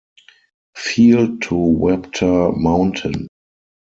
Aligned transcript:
Field 0.75 1.43
to 1.43 1.53
Wapta 1.53 2.57
Mountain. 2.57 3.27